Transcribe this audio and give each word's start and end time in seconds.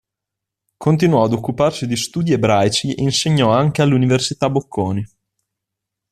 Continuò 0.77 1.23
ad 1.25 1.33
occuparsi 1.33 1.85
di 1.85 1.95
studi 1.95 2.33
ebraici 2.33 2.91
e 2.91 3.03
insegnò 3.03 3.51
anche 3.51 3.83
all'Università 3.83 4.49
Bocconi. 4.49 5.07